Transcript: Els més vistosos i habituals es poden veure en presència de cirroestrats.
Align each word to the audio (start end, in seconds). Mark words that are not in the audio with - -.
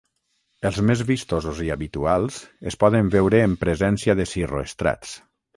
Els 0.69 0.79
més 0.89 1.03
vistosos 1.09 1.59
i 1.67 1.69
habituals 1.75 2.39
es 2.73 2.79
poden 2.85 3.13
veure 3.17 3.45
en 3.51 3.55
presència 3.67 4.19
de 4.23 4.29
cirroestrats. 4.35 5.17